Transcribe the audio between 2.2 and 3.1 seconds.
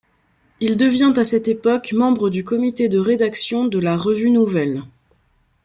du Comité de